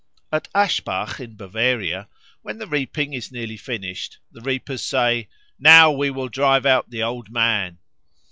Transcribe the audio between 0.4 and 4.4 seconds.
Aschbach in Bavaria, when the reaping is nearly finished,